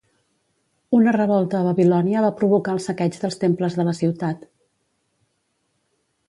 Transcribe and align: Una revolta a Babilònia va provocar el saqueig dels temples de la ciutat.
Una 0.99 1.11
revolta 1.17 1.59
a 1.59 1.67
Babilònia 1.67 2.23
va 2.27 2.31
provocar 2.39 2.75
el 2.77 2.81
saqueig 2.87 3.19
dels 3.25 3.37
temples 3.45 3.77
de 3.81 3.87
la 3.91 3.95
ciutat. 4.01 4.49